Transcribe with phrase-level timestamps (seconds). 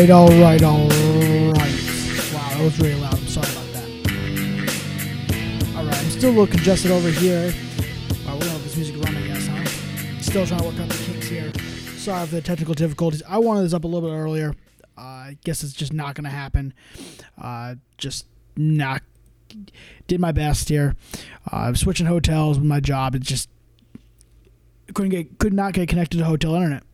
[0.00, 1.74] Right, all right, all right.
[2.32, 3.12] Wow, that was really loud.
[3.12, 3.84] I'm sorry about that.
[5.76, 7.52] All right, I'm still a little congested over here.
[8.24, 9.62] Right, we're gonna this music run, I guess, huh?
[10.22, 11.52] Still trying to work out the kinks here.
[11.98, 13.22] Sorry for the technical difficulties.
[13.28, 14.54] I wanted this up a little bit earlier.
[14.96, 16.72] Uh, I guess it's just not gonna happen.
[17.36, 18.24] Uh, just
[18.56, 19.02] not.
[20.06, 20.96] Did my best here.
[21.52, 23.14] Uh, I'm switching hotels with my job.
[23.14, 23.50] It just
[24.94, 26.84] couldn't get could not get connected to hotel internet.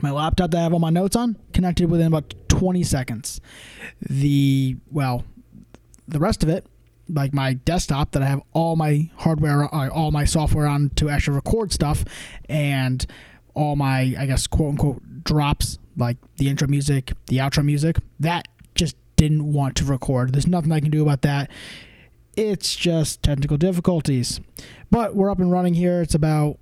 [0.00, 3.40] My laptop that I have all my notes on connected within about 20 seconds.
[4.00, 5.24] The well,
[6.06, 6.66] the rest of it,
[7.08, 11.08] like my desktop that I have all my hardware, uh, all my software on to
[11.08, 12.04] actually record stuff,
[12.48, 13.04] and
[13.54, 18.46] all my I guess quote unquote drops like the intro music, the outro music, that
[18.74, 20.32] just didn't want to record.
[20.32, 21.50] There's nothing I can do about that.
[22.36, 24.40] It's just technical difficulties.
[24.90, 26.00] But we're up and running here.
[26.00, 26.58] It's about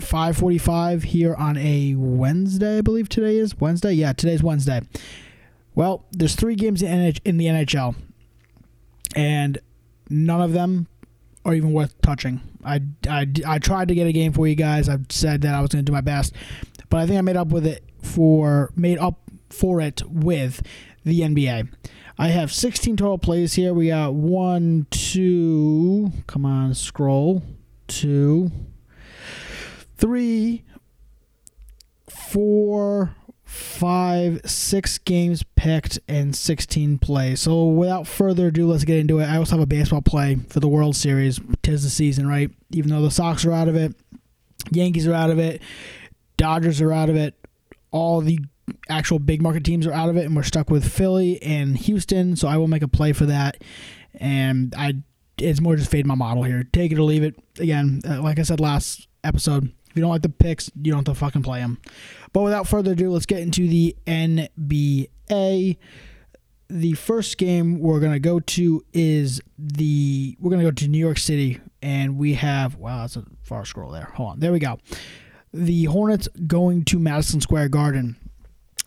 [0.00, 3.92] 5:45 here on a Wednesday, I believe today is Wednesday.
[3.92, 4.82] Yeah, today's Wednesday.
[5.74, 7.94] Well, there's three games in the NHL,
[9.14, 9.58] and
[10.08, 10.88] none of them
[11.44, 12.40] are even worth touching.
[12.64, 14.88] I, I, I tried to get a game for you guys.
[14.88, 16.34] I said that I was going to do my best,
[16.88, 20.62] but I think I made up with it for made up for it with
[21.04, 21.68] the NBA.
[22.18, 23.72] I have 16 total plays here.
[23.72, 26.12] We got one, two.
[26.26, 27.42] Come on, scroll.
[27.86, 28.50] Two
[30.00, 30.64] three,
[32.08, 37.40] four, five, six games picked and 16 plays.
[37.40, 39.26] So without further ado, let's get into it.
[39.26, 41.38] I also have a baseball play for the World Series.
[41.62, 42.50] Tis the season, right?
[42.70, 43.94] Even though the Sox are out of it,
[44.70, 45.62] Yankees are out of it,
[46.36, 47.34] Dodgers are out of it,
[47.90, 48.38] all the
[48.88, 52.36] actual big market teams are out of it, and we're stuck with Philly and Houston.
[52.36, 53.62] So I will make a play for that.
[54.14, 54.94] And I,
[55.38, 56.64] it's more just fade my model here.
[56.72, 57.34] Take it or leave it.
[57.58, 61.06] Again, uh, like I said last episode, if you don't like the picks, you don't
[61.06, 61.78] have to fucking play them.
[62.32, 65.78] But without further ado, let's get into the NBA.
[66.68, 71.18] The first game we're gonna go to is the we're gonna go to New York
[71.18, 74.12] City, and we have wow, that's a far scroll there.
[74.14, 74.78] Hold on, there we go.
[75.52, 78.14] The Hornets going to Madison Square Garden.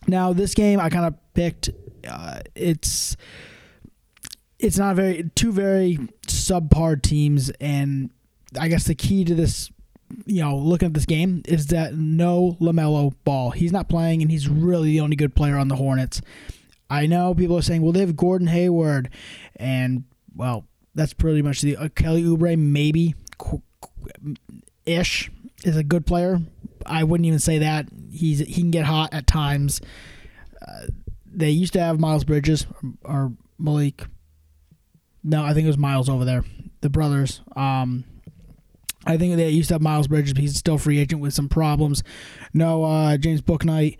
[0.07, 1.69] Now this game I kind of picked.
[2.07, 3.17] Uh, it's
[4.57, 5.97] it's not very two very
[6.27, 8.11] subpar teams, and
[8.57, 9.69] I guess the key to this
[10.25, 13.51] you know, looking at this game is that no LaMelo Ball.
[13.51, 16.21] He's not playing, and he's really the only good player on the Hornets.
[16.89, 19.09] I know people are saying, well, they have Gordon Hayward,
[19.55, 20.03] and,
[20.35, 20.65] well,
[20.95, 23.15] that's pretty much the uh, Kelly Oubre, maybe
[24.85, 25.31] ish,
[25.63, 26.39] is a good player.
[26.85, 27.87] I wouldn't even say that.
[28.11, 29.81] He's He can get hot at times.
[30.61, 30.87] Uh,
[31.25, 34.05] they used to have Miles Bridges or, or Malik.
[35.23, 36.43] No, I think it was Miles over there.
[36.81, 37.41] The brothers.
[37.55, 38.03] Um,
[39.05, 41.49] I think they used to have Miles Bridges, but he's still free agent with some
[41.49, 42.03] problems.
[42.53, 43.97] No uh, James Bouknight.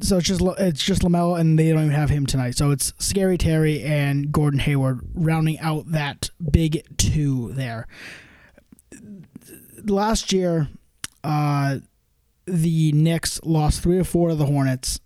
[0.00, 2.56] So it's just it's just Lamelo, and they don't even have him tonight.
[2.56, 7.86] So it's Scary Terry and Gordon Hayward rounding out that big two there.
[9.84, 10.68] Last year,
[11.22, 11.78] uh,
[12.46, 14.98] the Knicks lost three or four to the Hornets,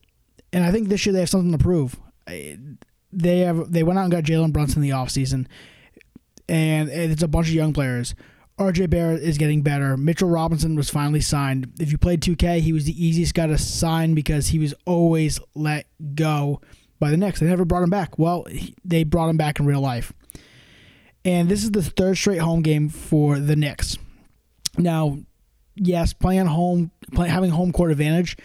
[0.52, 1.96] and I think this year they have something to prove.
[2.26, 5.46] They have they went out and got Jalen Brunson in the offseason,
[6.48, 8.14] and it's a bunch of young players.
[8.58, 9.96] RJ Barrett is getting better.
[9.96, 11.72] Mitchell Robinson was finally signed.
[11.78, 15.38] If you played 2K, he was the easiest guy to sign because he was always
[15.54, 16.60] let go
[16.98, 17.38] by the Knicks.
[17.38, 18.18] They never brought him back.
[18.18, 18.46] Well,
[18.84, 20.12] they brought him back in real life.
[21.24, 23.96] And this is the third straight home game for the Knicks.
[24.76, 25.18] Now,
[25.76, 28.36] yes, playing home, play, having home court advantage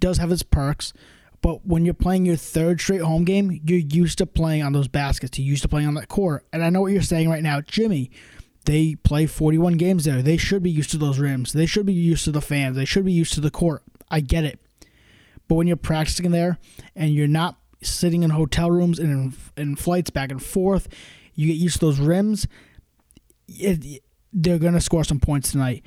[0.00, 0.92] does have its perks.
[1.40, 4.88] But when you're playing your third straight home game, you're used to playing on those
[4.88, 5.38] baskets.
[5.38, 6.46] You're used to playing on that court.
[6.52, 8.10] And I know what you're saying right now, Jimmy
[8.64, 10.22] they play 41 games there.
[10.22, 11.52] They should be used to those rims.
[11.52, 12.76] They should be used to the fans.
[12.76, 13.82] They should be used to the court.
[14.10, 14.60] I get it.
[15.48, 16.58] But when you're practicing there
[16.94, 20.88] and you're not sitting in hotel rooms and in, in flights back and forth,
[21.34, 22.46] you get used to those rims.
[23.48, 25.82] It, they're going to score some points tonight.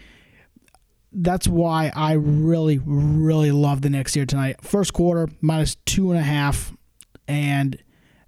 [1.11, 4.57] That's why I really, really love the Knicks here tonight.
[4.61, 6.75] First quarter, minus two and a half,
[7.27, 7.81] and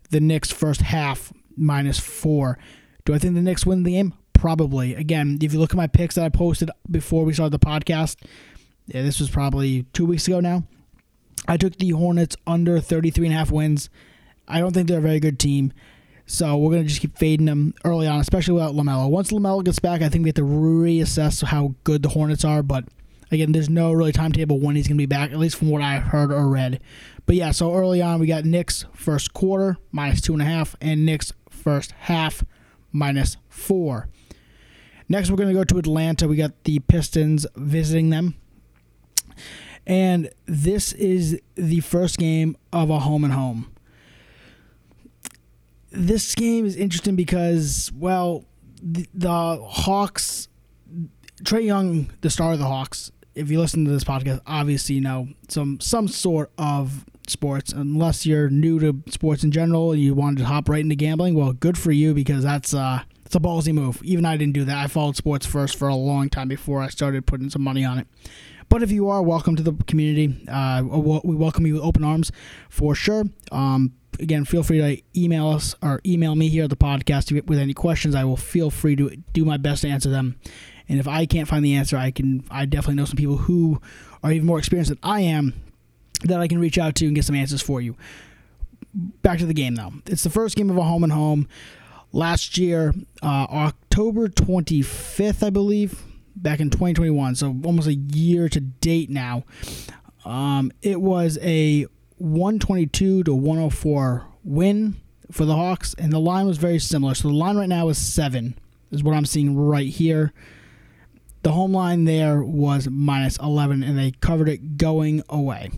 [0.10, 2.58] the Knicks first half, minus four.
[3.04, 4.14] Do I think the Knicks win the game?
[4.38, 4.94] Probably.
[4.94, 8.18] Again, if you look at my picks that I posted before we started the podcast,
[8.86, 10.64] yeah, this was probably two weeks ago now.
[11.48, 13.90] I took the Hornets under 33 and a half wins.
[14.48, 15.74] I don't think they're a very good team.
[16.26, 19.10] So we're going to just keep fading them early on, especially without LaMelo.
[19.10, 22.62] Once LaMelo gets back, I think we have to reassess how good the Hornets are.
[22.62, 22.86] But
[23.32, 25.82] again, there's no really timetable when he's going to be back, at least from what
[25.82, 26.82] I heard or read.
[27.26, 30.76] But yeah, so early on, we got Knicks first quarter, minus two and a half,
[30.80, 32.44] and Knicks first half,
[32.92, 34.10] minus four.
[35.10, 36.28] Next, we're going to go to Atlanta.
[36.28, 38.36] We got the Pistons visiting them.
[39.86, 43.72] And this is the first game of a home and home.
[45.92, 48.44] This game is interesting because, well,
[48.84, 50.50] the, the Hawks,
[51.44, 55.02] Trae Young, the star of the Hawks, if you listen to this podcast, obviously you
[55.02, 57.72] know some some sort of sports.
[57.72, 61.36] Unless you're new to sports in general and you wanted to hop right into gambling,
[61.36, 64.02] well, good for you because that's uh it's a ballsy move.
[64.06, 64.78] Even I didn't do that.
[64.78, 68.00] I followed sports first for a long time before I started putting some money on
[68.00, 68.08] it.
[68.70, 70.48] But if you are, welcome to the community.
[70.48, 72.32] Uh, we welcome you with open arms
[72.70, 73.26] for sure.
[73.52, 73.92] Um,
[74.22, 77.74] again, feel free to email us or email me here at the podcast with any
[77.74, 78.16] questions.
[78.16, 80.40] I will feel free to do my best to answer them.
[80.88, 82.46] And if I can't find the answer, I can.
[82.50, 83.82] I definitely know some people who
[84.24, 85.54] are even more experienced than I am
[86.24, 87.98] that I can reach out to and get some answers for you.
[89.22, 89.92] Back to the game though.
[90.06, 91.50] It's the first game of a home and home.
[92.14, 96.02] Last year, uh, October 25th, I believe,
[96.36, 99.44] back in 2021, so almost a year to date now.
[100.24, 101.86] Um, it was a
[102.18, 104.96] 122 to 104 win
[105.32, 107.14] for the Hawks, and the line was very similar.
[107.14, 108.58] So the line right now is seven,
[108.92, 110.34] is what I'm seeing right here.
[111.44, 115.72] The home line there was minus 11, and they covered it going away.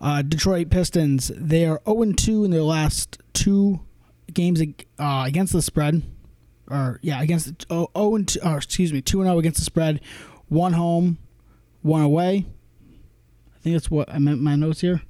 [0.00, 3.80] Uh, Detroit Pistons, they are 0 2 in their last two
[4.32, 4.60] games
[4.98, 6.02] uh, against the spread.
[6.68, 10.00] Or, yeah, against oh, 0 2, or excuse me, 2 and 0 against the spread.
[10.48, 11.18] One home,
[11.82, 12.46] one away.
[13.54, 15.02] I think that's what I meant my notes here.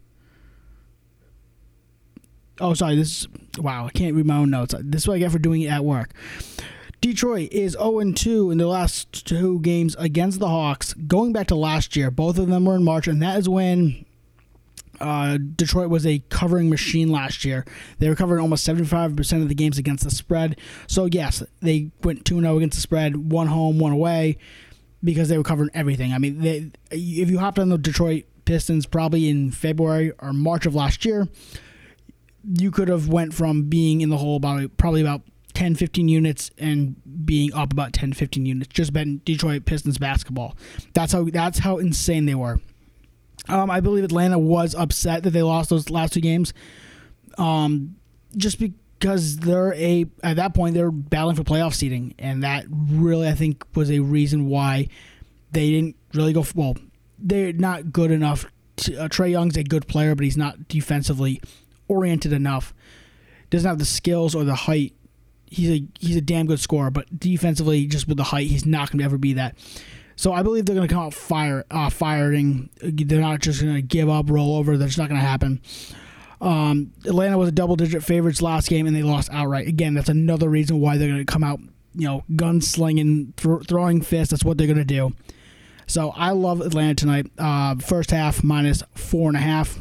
[2.61, 2.97] Oh, sorry.
[2.97, 3.29] This is,
[3.59, 4.75] wow, I can't read my own notes.
[4.81, 6.13] This is what I get for doing it at work.
[7.01, 10.95] Detroit is 0 2 in the last two games against the Hawks.
[10.95, 14.07] Going back to last year, both of them were in March, and that is when
[15.01, 17.65] uh, Detroit was a covering machine last year.
[17.99, 20.59] They were covering almost 75% of the games against the spread.
[20.87, 24.39] So, yes, they went 2 0 against the spread, one home, one away,
[25.03, 26.13] because they were covering everything.
[26.13, 30.67] I mean, they, if you hopped on the Detroit Pistons probably in February or March
[30.67, 31.29] of last year,
[32.45, 35.23] you could have went from being in the hole about probably about
[35.55, 40.55] 10 15 units and being up about 10 15 units just betting Detroit Pistons basketball.
[40.93, 42.61] That's how that's how insane they were.
[43.49, 46.53] Um, I believe Atlanta was upset that they lost those last two games.
[47.39, 47.97] Um,
[48.37, 53.29] just because they're a at that point they're battling for playoff seeding, and that really
[53.29, 54.89] I think was a reason why
[55.53, 56.45] they didn't really go.
[56.55, 56.77] Well,
[57.19, 58.47] they're not good enough.
[58.79, 61.41] To, uh, Trae Young's a good player, but he's not defensively
[61.89, 62.75] oriented enough.
[63.49, 64.93] Doesn't have the skills or the height.
[65.47, 68.91] He's a he's a damn good scorer, but defensively, just with the height, he's not
[68.91, 69.57] going to ever be that.
[70.17, 72.71] So I believe they're going to come out fire, uh, firing.
[72.83, 74.79] They're not just going to give up, roll over.
[74.79, 75.61] That's not going to happen.
[76.41, 79.69] Um, Atlanta was a double-digit favorites last game, and they lost outright.
[79.69, 81.61] Again, that's another reason why they're going to come out,
[81.95, 84.31] you know, gunslinging, th- throwing fists.
[84.31, 85.15] That's what they're going to do.
[85.87, 87.31] So I love Atlanta tonight.
[87.39, 89.79] Uh, first half minus four and a half,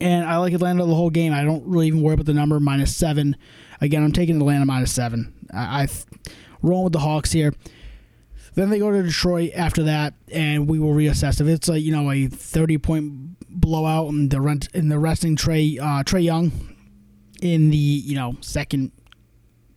[0.00, 1.32] and I like Atlanta the whole game.
[1.32, 3.36] I don't really even worry about the number minus seven.
[3.80, 5.32] Again, I'm taking Atlanta minus seven.
[5.54, 5.88] I, I
[6.60, 7.54] rolling with the Hawks here.
[8.54, 11.40] Then they go to Detroit after that, and we will reassess.
[11.40, 15.36] If it's a you know a thirty point blowout and the rent in the resting
[15.36, 16.52] Trae uh, Trae Young
[17.40, 18.92] in the you know second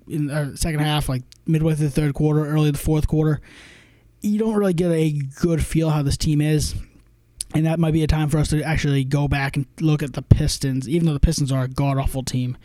[0.08, 3.42] in the second half, like midway through the third quarter, early the fourth quarter,
[4.22, 6.76] you don't really get a good feel how this team is.
[7.54, 10.14] And that might be a time for us to actually go back and look at
[10.14, 12.58] the Pistons, even though the Pistons are a god awful team.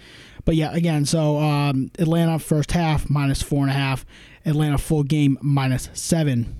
[0.44, 4.04] But yeah, again, so um, Atlanta first half minus four and a half,
[4.44, 6.56] Atlanta full game minus seven.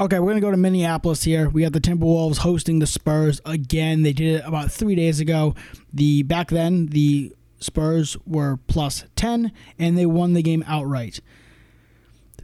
[0.00, 1.48] Okay, we're going to go to Minneapolis here.
[1.48, 4.02] We got the Timberwolves hosting the Spurs again.
[4.02, 5.54] They did it about three days ago.
[5.92, 11.20] The Back then, the Spurs were plus 10, and they won the game outright.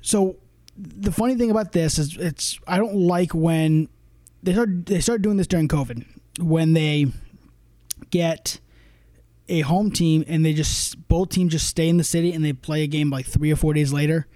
[0.00, 0.36] So
[0.76, 3.88] the funny thing about this is it's I don't like when
[4.42, 6.04] they start they start doing this during COVID
[6.38, 7.06] when they
[8.10, 8.60] get
[9.48, 12.52] a home team and they just both teams just stay in the city and they
[12.52, 14.26] play a game like three or four days later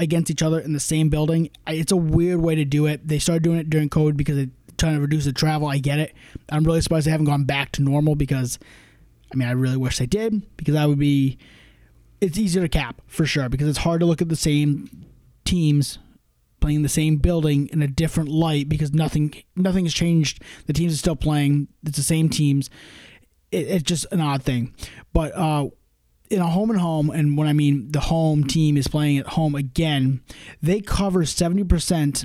[0.00, 1.50] against each other in the same building.
[1.66, 3.06] It's a weird way to do it.
[3.06, 5.68] They started doing it during COVID because they're trying to reduce the travel.
[5.68, 6.14] I get it.
[6.48, 8.58] I'm really surprised they haven't gone back to normal because,
[9.32, 11.38] I mean, I really wish they did because I would be.
[12.20, 15.06] It's easier to cap for sure because it's hard to look at the same
[15.44, 15.98] teams
[16.60, 20.42] playing the same building in a different light because nothing nothing has changed.
[20.66, 21.68] The teams are still playing.
[21.84, 22.68] It's the same teams.
[23.50, 24.74] It, it's just an odd thing,
[25.14, 25.68] but uh,
[26.30, 29.26] in a home and home, and when I mean the home team is playing at
[29.26, 30.22] home again,
[30.62, 32.24] they cover seventy percent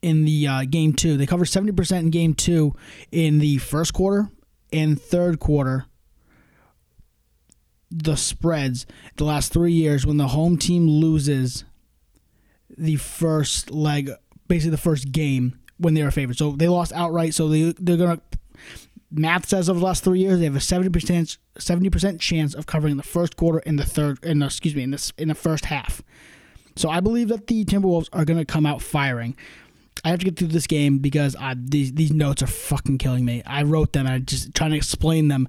[0.00, 1.16] in the uh, game two.
[1.16, 2.74] They cover seventy percent in game two
[3.10, 4.28] in the first quarter
[4.72, 5.86] and third quarter.
[7.90, 8.86] The spreads
[9.16, 11.64] the last three years when the home team loses
[12.76, 14.10] the first leg,
[14.48, 16.36] basically the first game when they were favored.
[16.36, 17.34] So they lost outright.
[17.34, 18.20] So they they're gonna.
[19.14, 22.54] Math says over the last three years they have a seventy percent seventy percent chance
[22.54, 24.22] of covering the first quarter in the third.
[24.24, 26.02] In the, excuse me, in this in the first half.
[26.76, 29.36] So I believe that the Timberwolves are going to come out firing.
[30.04, 33.24] I have to get through this game because I, these these notes are fucking killing
[33.24, 33.42] me.
[33.46, 35.48] I wrote them and I just trying to explain them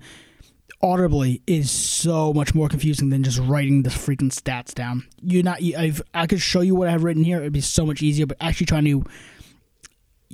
[0.81, 5.03] audibly is so much more confusing than just writing the freaking stats down.
[5.21, 5.59] You're not.
[5.61, 7.39] I've, I could show you what I have written here.
[7.39, 8.27] It'd be so much easier.
[8.27, 9.03] But actually trying to,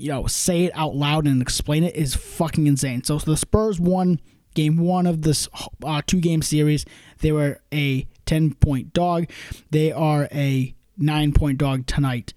[0.01, 3.03] you know, say it out loud and explain it is fucking insane.
[3.03, 4.20] So, so the Spurs won
[4.53, 5.48] game one of this
[5.84, 6.86] uh, two game series.
[7.20, 9.29] They were a ten point dog.
[9.70, 12.34] They are a nine point dog tonight.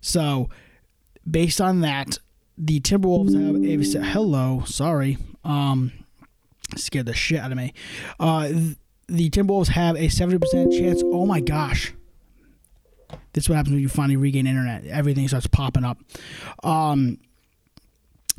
[0.00, 0.48] So,
[1.28, 2.18] based on that,
[2.56, 4.62] the Timberwolves have a hello.
[4.64, 5.18] Sorry.
[5.44, 5.92] Um,
[6.76, 7.74] scared the shit out of me.
[8.18, 8.48] Uh,
[9.08, 11.02] the Timberwolves have a 70% chance.
[11.04, 11.92] Oh my gosh.
[13.32, 14.86] This is what happens when you finally regain internet.
[14.86, 15.98] Everything starts popping up.
[16.62, 17.18] Um,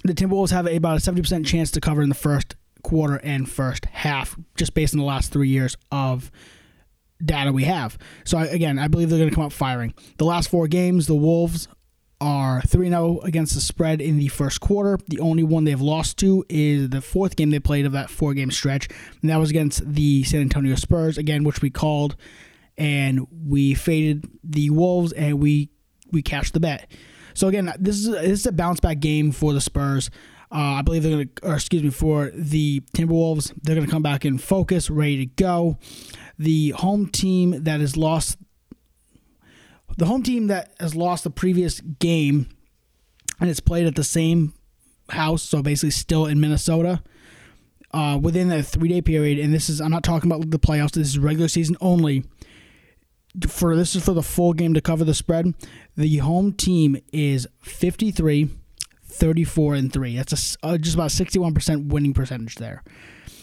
[0.03, 3.85] the Timberwolves have about a 70% chance to cover in the first quarter and first
[3.85, 6.31] half, just based on the last three years of
[7.23, 7.97] data we have.
[8.23, 9.93] So, again, I believe they're going to come out firing.
[10.17, 11.67] The last four games, the Wolves
[12.19, 14.97] are 3 0 against the spread in the first quarter.
[15.07, 18.33] The only one they've lost to is the fourth game they played of that four
[18.33, 18.87] game stretch,
[19.21, 22.15] and that was against the San Antonio Spurs, again, which we called,
[22.77, 25.69] and we faded the Wolves and we
[26.11, 26.89] we cashed the bet.
[27.33, 30.09] So again, this is a, this is a bounce back game for the Spurs.
[30.49, 33.91] Uh, I believe they're going to, or excuse me, for the Timberwolves, they're going to
[33.91, 35.77] come back in focus, ready to go.
[36.39, 38.37] The home team that has lost
[39.97, 42.47] the home team that has lost the previous game
[43.39, 44.53] and it's played at the same
[45.09, 47.01] house, so basically still in Minnesota,
[47.93, 50.91] uh, within a three day period, and this is I'm not talking about the playoffs.
[50.91, 52.25] This is regular season only.
[53.47, 55.53] For this is for the full game to cover the spread.
[55.95, 58.49] The home team is 53,
[59.05, 60.15] 34, and three.
[60.15, 62.83] That's a, uh, just about 61 percent winning percentage there.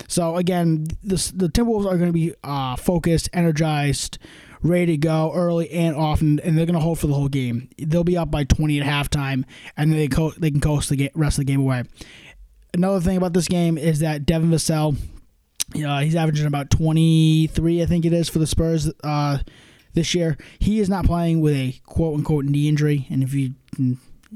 [0.09, 4.19] So again, this, the Timberwolves are going to be uh, focused, energized,
[4.63, 7.69] ready to go early and often, and they're going to hold for the whole game.
[7.79, 9.45] They'll be up by 20 at halftime,
[9.77, 11.85] and they co- they can coast the rest of the game away.
[12.73, 14.97] Another thing about this game is that Devin Vassell,
[15.77, 19.39] uh, he's averaging about 23, I think it is, for the Spurs uh,
[19.95, 20.37] this year.
[20.59, 23.55] He is not playing with a quote unquote knee injury, and if you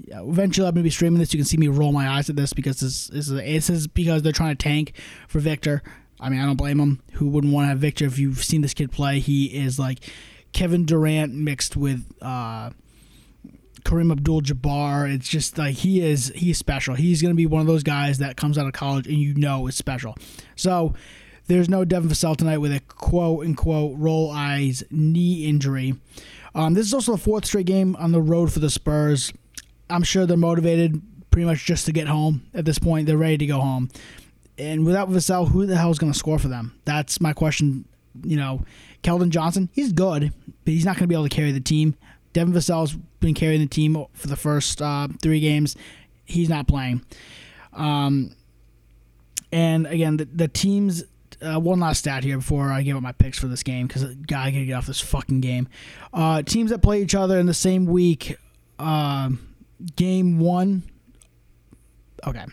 [0.07, 1.33] eventually I'm gonna be streaming this.
[1.33, 3.87] You can see me roll my eyes at this because this, this, is, this is
[3.87, 4.93] because they're trying to tank
[5.27, 5.83] for Victor.
[6.21, 7.01] I mean, I don't blame him.
[7.15, 9.21] Who wouldn't want to have Victor if you've seen this kid play?
[9.21, 10.01] He is like
[10.53, 12.71] Kevin Durant mixed with uh,
[13.85, 15.15] Kareem Abdul-Jabbar.
[15.15, 16.33] It's just like he is.
[16.35, 16.97] He's special.
[16.97, 19.35] He's going to be one of those guys that comes out of college and you
[19.35, 20.17] know is special.
[20.57, 20.95] So
[21.49, 25.95] there's no Devin Vassell tonight with a quote unquote roll eyes knee injury.
[26.55, 29.33] Um, this is also the fourth straight game on the road for the Spurs.
[29.91, 31.01] I'm sure they're motivated
[31.31, 33.07] pretty much just to get home at this point.
[33.07, 33.91] They're ready to go home.
[34.59, 36.79] And without Vassell, who the hell is going to score for them?
[36.85, 37.85] That's my question.
[38.25, 38.65] You know,
[39.03, 40.33] Keldon Johnson, he's good,
[40.65, 41.95] but he's not going to be able to carry the team.
[42.33, 45.77] Devin Vassell's been carrying the team for the first uh, three games.
[46.25, 47.05] He's not playing.
[47.73, 48.35] Um,
[49.53, 51.05] and again, the, the teams.
[51.41, 54.05] Uh, one last stat here before I give up my picks for this game because
[54.05, 55.69] I gotta get off this fucking game.
[56.13, 58.37] Uh, teams that play each other in the same week.
[58.79, 59.31] Uh,
[59.97, 60.83] game one.
[62.27, 62.45] Okay,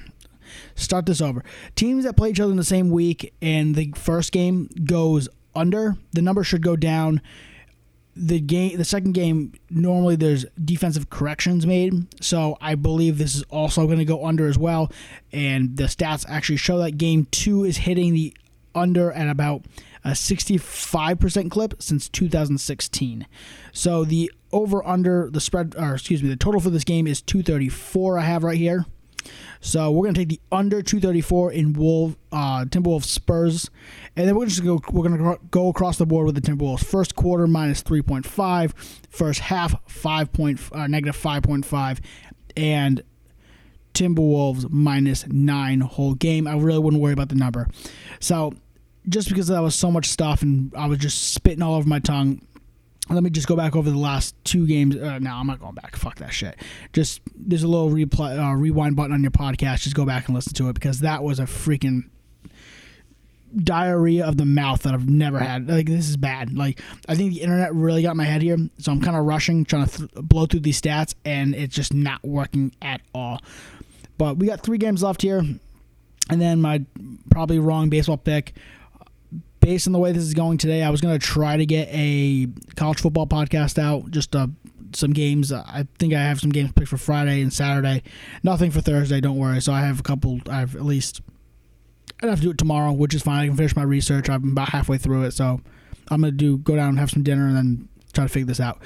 [0.76, 1.44] start this over.
[1.76, 5.96] Teams that play each other in the same week and the first game goes under,
[6.12, 7.22] the number should go down.
[8.18, 13.44] The game, the second game, normally there's defensive corrections made, so I believe this is
[13.44, 14.90] also going to go under as well.
[15.34, 18.34] And the stats actually show that game two is hitting the
[18.76, 19.66] under at about
[20.04, 23.26] a 65% clip since 2016.
[23.72, 27.22] So the over under the spread, or excuse me, the total for this game is
[27.22, 28.20] 234.
[28.20, 28.86] I have right here.
[29.60, 33.72] So we're gonna take the under 234 in Wolf uh, Timberwolves Spurs,
[34.16, 36.86] and then we're just go we're gonna go across the board with the Timberwolves.
[36.86, 38.74] First quarter minus 3.5,
[39.10, 42.00] first half 5 point uh, negative 5.5,
[42.56, 43.02] and
[43.96, 46.48] Timberwolves minus nine whole game.
[46.48, 47.68] I really wouldn't worry about the number.
[48.20, 48.54] So
[49.08, 52.00] just because that was so much stuff and I was just spitting all over my
[52.00, 52.42] tongue,
[53.10, 54.96] let me just go back over the last two games.
[54.96, 55.96] Uh, no, I'm not going back.
[55.96, 56.56] Fuck that shit.
[56.92, 59.82] Just there's a little replay, uh, rewind button on your podcast.
[59.82, 62.10] Just go back and listen to it because that was a freaking
[63.56, 65.70] diarrhea of the mouth that I've never had.
[65.70, 66.56] Like this is bad.
[66.58, 69.66] Like I think the internet really got my head here, so I'm kind of rushing,
[69.66, 73.42] trying to th- blow through these stats, and it's just not working at all.
[74.18, 76.84] But we got three games left here, and then my
[77.30, 78.56] probably wrong baseball pick
[79.66, 81.90] based on the way this is going today, I was going to try to get
[81.92, 84.52] a college football podcast out just to
[84.94, 85.52] some games.
[85.52, 88.04] I think I have some games picked for Friday and Saturday.
[88.44, 89.20] Nothing for Thursday.
[89.22, 89.60] Don't worry.
[89.64, 90.40] So I have a couple.
[90.48, 91.22] I have at least.
[92.22, 93.40] I'd have to do it tomorrow, which is fine.
[93.42, 94.30] I can finish my research.
[94.30, 95.60] I'm about halfway through it, so
[96.12, 98.60] I'm gonna do go down and have some dinner and then try to figure this
[98.60, 98.84] out.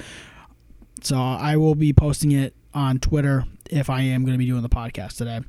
[1.02, 4.62] So I will be posting it on Twitter if I am going to be doing
[4.62, 5.40] the podcast today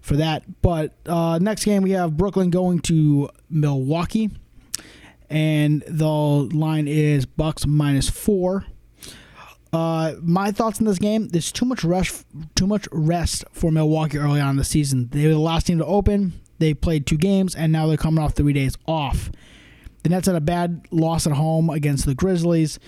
[0.00, 0.44] for that.
[0.62, 4.30] But uh, next game we have Brooklyn going to Milwaukee,
[5.30, 8.64] and the line is Bucks minus four.
[9.72, 14.18] Uh, my thoughts on this game: There's too much rest, too much rest for Milwaukee
[14.18, 15.08] early on in the season.
[15.10, 16.32] They were the last team to open.
[16.58, 19.30] They played two games, and now they're coming off three days off.
[20.02, 22.78] The Nets had a bad loss at home against the Grizzlies.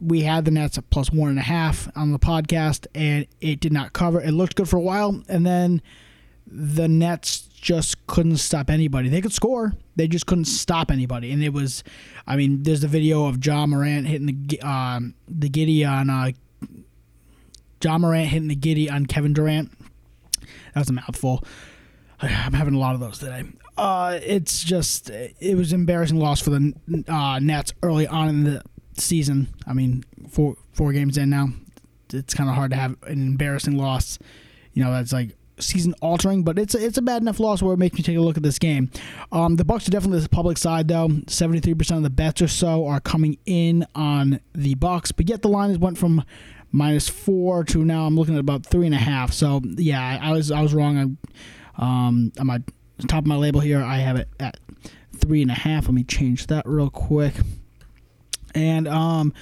[0.00, 3.60] We had the Nets at plus one and a half on the podcast, and it
[3.60, 4.20] did not cover.
[4.20, 5.80] It looked good for a while, and then
[6.46, 9.08] the Nets just couldn't stop anybody.
[9.08, 11.32] They could score, they just couldn't stop anybody.
[11.32, 11.82] And it was,
[12.26, 16.32] I mean, there's the video of John Morant hitting the uh, the giddy on uh,
[17.82, 19.70] Ja Morant hitting the giddy on Kevin Durant.
[20.74, 21.42] That was a mouthful.
[22.20, 23.44] I'm having a lot of those today.
[23.78, 26.74] Uh, it's just it was embarrassing loss for the
[27.08, 28.62] uh, Nets early on in the
[28.98, 29.48] season.
[29.66, 31.48] I mean, four four games in now,
[32.12, 34.18] it's kind of hard to have an embarrassing loss.
[34.72, 37.74] You know, that's like season altering, but it's a, it's a bad enough loss where
[37.74, 38.90] it makes me take a look at this game.
[39.30, 41.08] Um, the Bucks are definitely the public side though.
[41.26, 45.28] Seventy three percent of the bets or so are coming in on the Bucks, but
[45.28, 46.24] yet the line has went from
[46.70, 49.32] minus four to now I'm looking at about three and a half.
[49.32, 50.98] So yeah, I was I was wrong.
[50.98, 52.62] I, um, on my
[53.08, 54.58] top of my label here, I have it at
[55.16, 55.84] three and a half.
[55.84, 57.34] Let me change that real quick.
[58.54, 59.32] And um,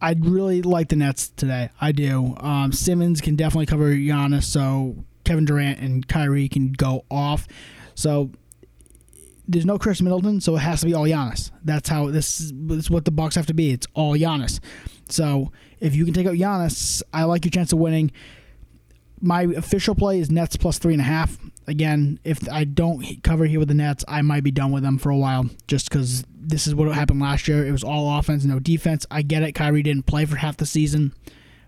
[0.00, 1.70] I really like the Nets today.
[1.80, 2.36] I do.
[2.38, 7.46] Um, Simmons can definitely cover Giannis, so Kevin Durant and Kyrie can go off.
[7.94, 8.30] So
[9.46, 11.50] there's no Khris Middleton, so it has to be all Giannis.
[11.62, 13.70] That's how this is, this is what the Bucks have to be.
[13.70, 14.58] It's all Giannis.
[15.08, 18.10] So if you can take out Giannis, I like your chance of winning
[19.20, 21.38] my official play is Nets plus three and a half.
[21.66, 24.98] Again, if I don't cover here with the Nets, I might be done with them
[24.98, 27.66] for a while just because this is what happened last year.
[27.66, 29.04] It was all offense, no defense.
[29.10, 29.52] I get it.
[29.52, 31.12] Kyrie didn't play for half the season,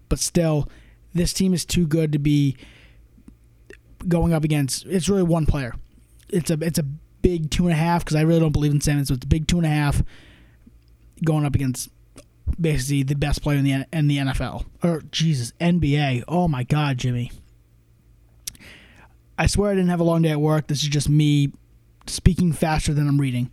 [0.08, 0.68] but still,
[1.12, 2.56] this team is too good to be
[4.08, 4.86] going up against.
[4.86, 5.74] It's really one player.
[6.28, 6.84] It's a it's a
[7.22, 9.08] big two and a half because I really don't believe in Simmons.
[9.08, 10.02] So it's a big two and a half
[11.24, 11.90] going up against
[12.60, 16.24] basically the best player in the in the NFL or Jesus NBA.
[16.28, 17.30] Oh my God, Jimmy.
[19.38, 20.66] I swear I didn't have a long day at work.
[20.66, 21.52] This is just me
[22.06, 23.50] speaking faster than I'm reading.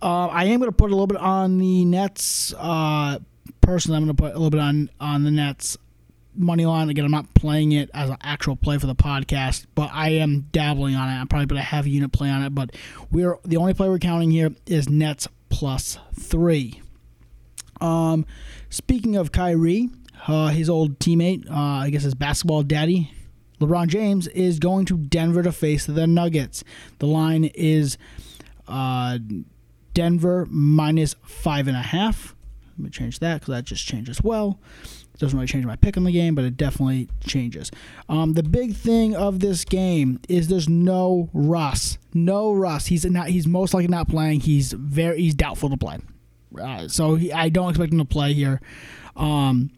[0.00, 2.54] Uh, I am going to put a little bit on the Nets.
[2.56, 3.18] Uh,
[3.60, 5.76] personally, I'm going to put a little bit on on the Nets
[6.36, 6.88] money line.
[6.88, 10.48] Again, I'm not playing it as an actual play for the podcast, but I am
[10.52, 11.12] dabbling on it.
[11.12, 12.74] I'm probably going to have a unit play on it, but
[13.10, 16.80] we're the only play we're counting here is Nets plus three.
[17.80, 18.24] Um,
[18.70, 19.90] speaking of Kyrie,
[20.26, 23.12] uh, his old teammate, uh, I guess his basketball daddy,
[23.60, 26.64] LeBron James, is going to Denver to face the Nuggets.
[26.98, 27.98] The line is
[28.66, 29.18] uh,
[29.92, 32.34] Denver minus five and a half.
[32.76, 34.58] Let me change that because that just changed as well.
[35.18, 37.70] Doesn't really change my pick on the game, but it definitely changes.
[38.08, 41.98] Um, the big thing of this game is there's no Russ.
[42.12, 42.86] No Russ.
[42.86, 43.28] He's not.
[43.28, 44.40] He's most likely not playing.
[44.40, 45.20] He's very.
[45.20, 45.98] He's doubtful to play.
[46.60, 48.60] Uh, so he, I don't expect him to play here.
[49.16, 49.70] Um,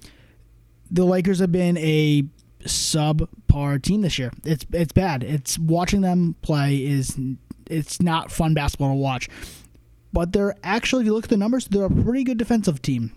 [0.91, 2.25] the Lakers have been a
[2.65, 4.33] subpar team this year.
[4.45, 5.23] It's it's bad.
[5.23, 7.19] It's watching them play is
[7.69, 9.29] it's not fun basketball to watch.
[10.13, 13.13] But they're actually, if you look at the numbers, they're a pretty good defensive team.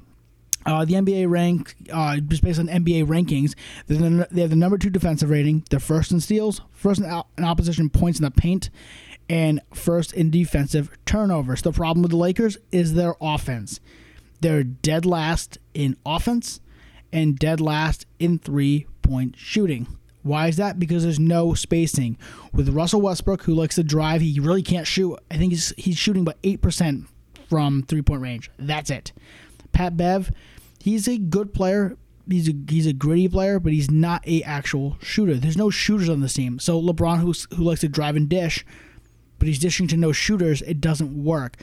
[0.66, 3.56] Uh, the NBA rank, uh, just based on NBA rankings,
[3.88, 5.64] the, they have the number two defensive rating.
[5.70, 7.06] They're first in steals, first in,
[7.38, 8.70] in opposition points in the paint,
[9.30, 11.62] and first in defensive turnovers.
[11.62, 13.80] The problem with the Lakers is their offense.
[14.42, 16.60] They're dead last in offense
[17.12, 19.88] and dead last in three point shooting.
[20.24, 20.80] Why is that?
[20.80, 22.18] Because there's no spacing.
[22.54, 25.18] With Russell Westbrook, who likes to drive, he really can't shoot.
[25.32, 27.06] I think he's, he's shooting about 8%
[27.50, 28.52] from three point range.
[28.58, 29.12] That's it.
[29.80, 30.34] Pat Bev,
[30.82, 31.96] he's a good player.
[32.30, 35.36] He's a, he's a gritty player, but he's not a actual shooter.
[35.36, 36.60] There's no shooters on the team.
[36.60, 38.66] So LeBron, who's, who likes to drive and dish,
[39.38, 40.62] but he's dishing to no shooters.
[40.64, 41.56] It doesn't work.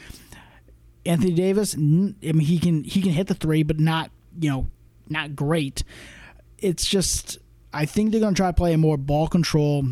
[1.05, 4.71] Anthony Davis, I mean, he can he can hit the three, but not you know
[5.11, 5.85] not great.
[6.57, 7.37] It's just
[7.75, 9.85] I think they're gonna try to play a more ball control,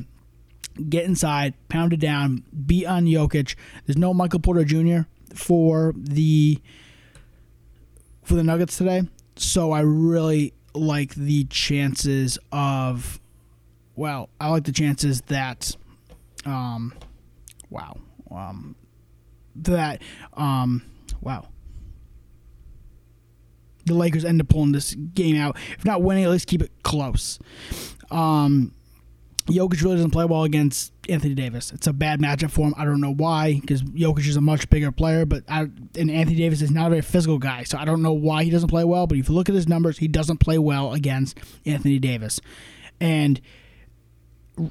[0.89, 3.55] get inside, pound it down, beat on Jokic.
[3.85, 5.03] There's no Michael Porter Jr.
[5.35, 6.59] for the
[8.25, 9.03] for the Nuggets today,
[9.37, 13.21] so I really like the chances of
[13.97, 15.77] well, I like the chances that
[16.45, 16.93] um
[17.71, 17.97] wow.
[18.31, 18.75] Um,
[19.57, 20.03] that
[20.35, 20.83] um,
[21.21, 21.47] wow.
[23.87, 25.57] the Lakers end up pulling this game out.
[25.79, 27.39] If not winning, at least keep it close.
[28.11, 28.73] Um,
[29.47, 31.73] Jokic really doesn't play well against Anthony Davis.
[31.73, 32.75] It's a bad matchup for him.
[32.77, 36.37] I don't know why, because Jokic is a much bigger player, but I, and Anthony
[36.37, 38.85] Davis is not a very physical guy, so I don't know why he doesn't play
[38.85, 39.07] well.
[39.07, 42.41] But if you look at his numbers, he doesn't play well against Anthony Davis.
[43.01, 43.41] And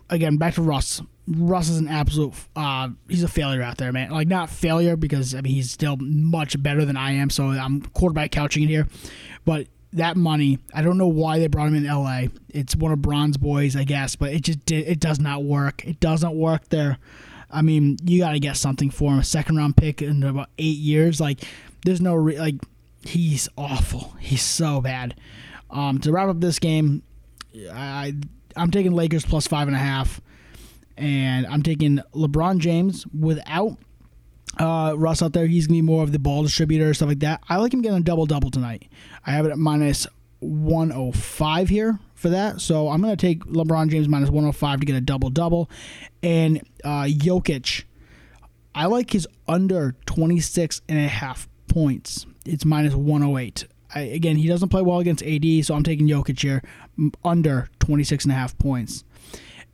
[0.10, 1.02] again, back to Russ.
[1.28, 2.34] Russ is an absolute.
[2.56, 4.12] Uh, he's a failure out there, man.
[4.12, 7.30] Like not failure because I mean he's still much better than I am.
[7.30, 8.88] So I'm quarterback couching it here,
[9.46, 12.30] but that money, I don't know why they brought him in L.A.
[12.50, 15.86] It's one of Bron's boys, I guess, but it just did, it does not work.
[15.86, 16.98] It doesn't work there.
[17.50, 19.20] I mean, you got to get something for him.
[19.20, 21.44] A second round pick in about eight years, like
[21.86, 22.56] there's no re- like
[23.06, 24.14] he's awful.
[24.20, 25.16] He's so bad.
[25.70, 27.04] Um, to wrap up this game,
[27.72, 28.16] I
[28.56, 30.20] I'm taking Lakers plus five and a half,
[30.98, 33.78] and I'm taking LeBron James without
[34.60, 35.48] uh, Russ out there.
[35.48, 37.42] He's gonna be more of the ball distributor, stuff like that.
[37.50, 38.90] I like him getting a double double tonight.
[39.26, 40.08] I have it at minus
[40.40, 42.62] 105 here for that.
[42.62, 45.70] So I'm gonna take LeBron James minus 105 to get a double double,
[46.22, 47.86] and uh, Jokic.
[48.76, 52.26] I like his under 26 and a half points.
[52.44, 53.68] It's minus 108.
[53.94, 56.64] I, again, he doesn't play well against AD, so I'm taking Jokic here
[57.24, 59.04] under 26 and a half points.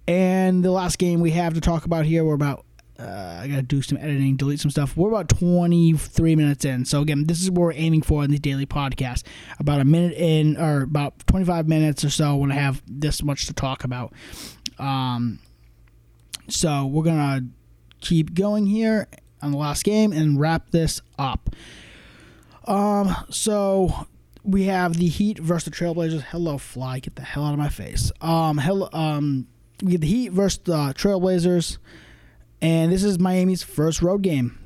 [0.07, 2.65] And the last game we have to talk about here, we're about
[2.99, 4.97] uh, I gotta do some editing, delete some stuff.
[4.97, 6.85] We're about 23 minutes in.
[6.85, 9.23] So again, this is what we're aiming for in the daily podcast.
[9.59, 13.45] About a minute in, or about 25 minutes or so when I have this much
[13.47, 14.13] to talk about.
[14.77, 15.39] Um,
[16.49, 17.41] so we're gonna
[18.01, 19.07] keep going here
[19.41, 21.49] on the last game and wrap this up.
[22.65, 24.07] Um, so
[24.43, 26.21] we have the Heat versus the Trailblazers.
[26.23, 28.12] Hello, fly, get the hell out of my face.
[28.21, 29.47] Um, hello, um,
[29.81, 31.77] we have the Heat versus the Trailblazers,
[32.62, 34.58] and this is Miami's first road game.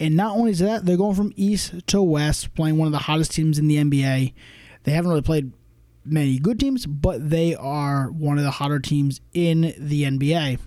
[0.00, 2.98] And not only is that, they're going from east to west, playing one of the
[2.98, 4.32] hottest teams in the NBA.
[4.84, 5.52] They haven't really played
[6.04, 10.58] many good teams, but they are one of the hotter teams in the NBA.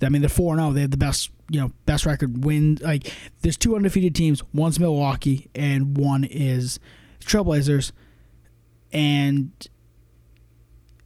[0.00, 0.68] I mean, they're four zero.
[0.68, 0.72] Oh.
[0.72, 2.78] They have the best, you know, best record win.
[2.80, 4.42] Like, there's two undefeated teams.
[4.54, 6.78] One's Milwaukee, and one is
[7.20, 7.92] Trailblazers,
[8.92, 9.50] and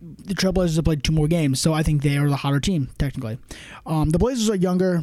[0.02, 2.90] the Trailblazers have played two more games, so I think they are the hotter team
[2.98, 3.38] technically.
[3.86, 5.02] Um, the Blazers are younger.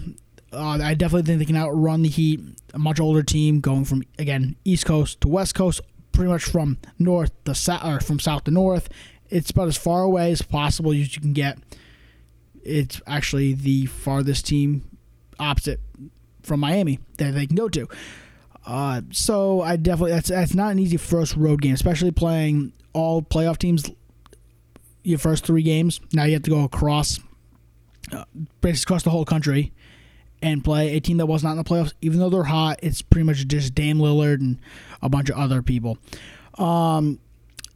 [0.52, 2.42] Uh, I definitely think they can outrun the Heat.
[2.74, 5.82] A much older team, going from again East Coast to West Coast,
[6.12, 8.90] pretty much from north to south, or from south to north.
[9.30, 11.58] It's about as far away as possible as you can get.
[12.64, 14.98] It's actually the farthest team
[15.40, 15.80] opposite
[16.44, 17.88] from Miami that they can go to.
[18.66, 23.22] Uh, so I definitely that's that's not an easy first road game, especially playing all
[23.22, 23.90] playoff teams.
[25.04, 27.20] Your first three games, now you have to go across,
[28.12, 28.26] uh,
[28.62, 29.72] basically across the whole country,
[30.42, 31.94] and play a team that was not in the playoffs.
[32.02, 34.60] Even though they're hot, it's pretty much just Dame Lillard and
[35.02, 35.98] a bunch of other people.
[36.58, 37.20] Um,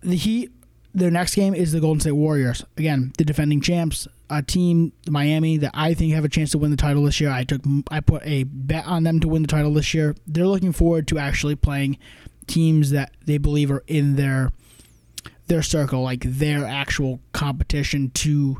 [0.01, 0.51] the Heat,
[0.93, 2.63] their next game is the Golden State Warriors.
[2.77, 6.71] Again, the defending champs a team, Miami, that I think have a chance to win
[6.71, 7.29] the title this year.
[7.29, 10.15] I took I put a bet on them to win the title this year.
[10.27, 11.97] They're looking forward to actually playing
[12.47, 14.51] teams that they believe are in their
[15.47, 18.57] their circle, like their actual competition to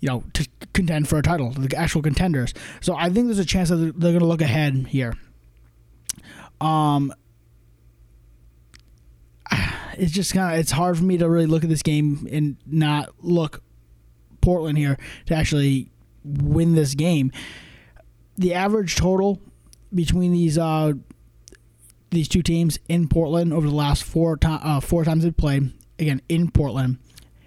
[0.00, 2.54] you know to contend for a title, the actual contenders.
[2.80, 5.14] So I think there's a chance that they're going to look ahead here.
[6.60, 7.12] Um,
[9.98, 12.56] it's just kind of it's hard for me to really look at this game and
[12.66, 13.62] not look
[14.40, 15.90] Portland here to actually
[16.24, 17.32] win this game.
[18.36, 19.40] The average total
[19.94, 20.92] between these uh,
[22.10, 25.72] these two teams in Portland over the last four to- uh, four times they've played,
[25.98, 26.98] again in Portland,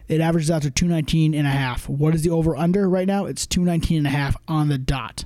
[0.07, 1.89] it averages out to 219 and a half.
[1.89, 3.25] What is the over under right now?
[3.25, 5.25] It's 219 and a half on the dot.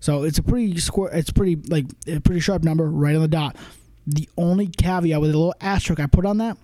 [0.00, 3.28] So it's a pretty square it's pretty like a pretty sharp number right on the
[3.28, 3.56] dot.
[4.06, 6.58] The only caveat with a little asterisk I put on that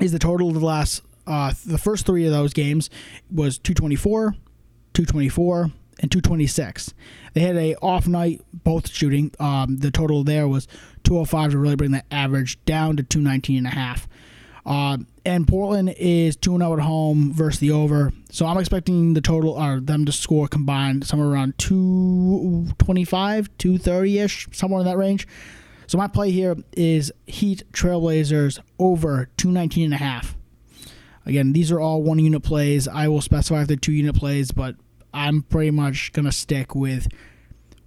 [0.00, 2.90] is the total of the last uh, the first three of those games
[3.30, 4.32] was 224,
[4.92, 6.94] 224, and 226.
[7.34, 9.32] They had a off night, both shooting.
[9.38, 10.66] Um, the total there was
[11.04, 14.08] 205 to really bring that average down to 219 and a half.
[14.64, 18.12] Uh, and Portland is 2 0 at home versus the over.
[18.30, 24.48] So I'm expecting the total, or them to score combined somewhere around 225, 230 ish,
[24.52, 25.26] somewhere in that range.
[25.86, 30.36] So my play here is Heat Trailblazers over 219 and a half.
[31.26, 32.88] Again, these are all one unit plays.
[32.88, 34.76] I will specify if they're two unit plays, but
[35.12, 37.08] I'm pretty much gonna stick with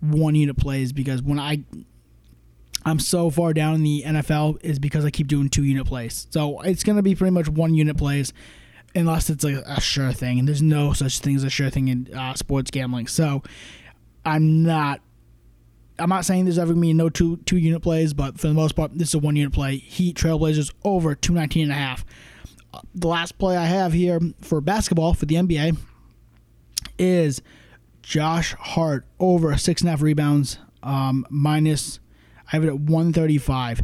[0.02, 1.64] one unit plays because when I
[2.86, 6.28] I'm so far down in the NFL is because I keep doing two unit plays.
[6.30, 8.32] So it's gonna be pretty much one unit plays
[8.94, 12.14] unless it's a sure thing, and there's no such thing as a sure thing in
[12.14, 13.08] uh, sports gambling.
[13.08, 13.42] So
[14.24, 15.02] I'm not
[15.98, 18.54] I'm not saying there's ever gonna be no two two unit plays, but for the
[18.54, 19.78] most part, this is a one unit play.
[19.78, 22.06] Heat Trailblazers over 219 and a half.
[22.94, 25.78] The last play I have here for basketball for the NBA
[27.00, 27.42] is
[28.02, 32.00] Josh Hart over six and a half rebounds, um, minus.
[32.48, 33.84] I have it at 135.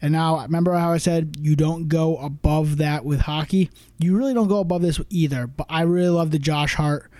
[0.00, 3.70] And now, remember how I said you don't go above that with hockey?
[3.98, 5.46] You really don't go above this either.
[5.46, 7.10] But I really love the Josh Hart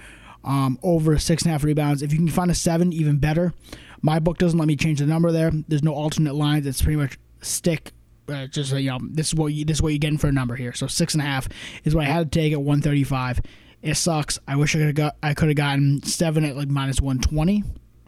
[0.44, 2.02] um, over six and a half rebounds.
[2.02, 3.52] If you can find a seven, even better.
[4.00, 5.50] My book doesn't let me change the number there.
[5.66, 6.66] There's no alternate lines.
[6.66, 7.92] It's pretty much stick.
[8.28, 10.32] Uh, just you know, this is what you this is what you're getting for a
[10.32, 10.72] number here.
[10.72, 11.48] So six and a half
[11.84, 13.40] is what I had to take at 135.
[13.82, 14.38] It sucks.
[14.46, 17.64] I wish I could have got I could have gotten seven at like minus 120.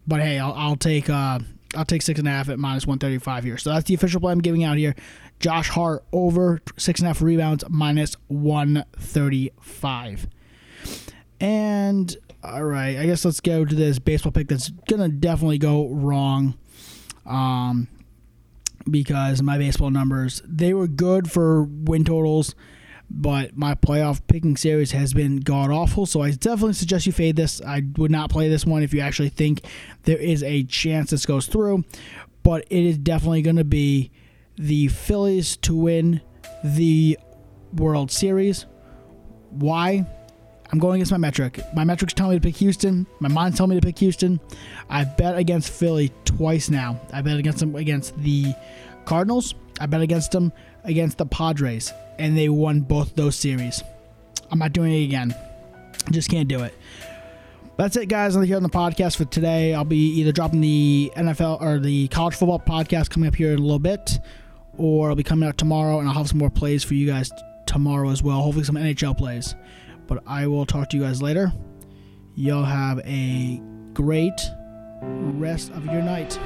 [0.06, 1.40] But hey, I'll, I'll take uh,
[1.76, 3.58] I'll take six and a half at minus 135 here.
[3.58, 4.96] So that's the official play I'm giving out here.
[5.38, 10.26] Josh Hart over six and a half rebounds minus 135.
[11.40, 15.88] And all right, I guess let's go to this baseball pick that's gonna definitely go
[15.88, 16.58] wrong.
[17.26, 17.88] Um,
[18.90, 22.54] because my baseball numbers they were good for win totals,
[23.10, 26.06] but my playoff picking series has been god awful.
[26.06, 27.60] So I definitely suggest you fade this.
[27.60, 29.64] I would not play this one if you actually think
[30.04, 31.84] there is a chance this goes through,
[32.42, 34.10] but it is definitely going to be
[34.56, 36.20] the Phillies to win
[36.62, 37.18] the
[37.74, 38.66] World Series.
[39.50, 40.06] Why?
[40.72, 41.60] I'm going against my metric.
[41.74, 43.06] My metrics tell me to pick Houston.
[43.18, 44.38] My mind's telling me to pick Houston.
[44.88, 47.00] I bet against Philly twice now.
[47.12, 48.54] I bet against them against the
[49.04, 49.54] Cardinals.
[49.80, 50.52] I bet against them
[50.84, 53.82] against the Padres, and they won both those series.
[54.50, 55.34] I'm not doing it again.
[56.10, 56.74] Just can't do it.
[57.76, 58.36] That's it, guys.
[58.36, 59.72] I'm here on the podcast for today.
[59.72, 63.58] I'll be either dropping the NFL or the college football podcast coming up here in
[63.58, 64.18] a little bit,
[64.76, 67.30] or I'll be coming out tomorrow, and I'll have some more plays for you guys
[67.66, 68.42] tomorrow as well.
[68.42, 69.54] Hopefully, some NHL plays.
[70.06, 71.52] But I will talk to you guys later.
[72.34, 73.62] Y'all have a
[73.94, 74.40] great
[75.02, 76.38] rest of your night.